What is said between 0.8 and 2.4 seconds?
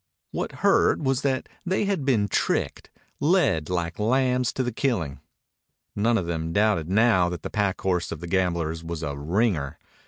was that they had been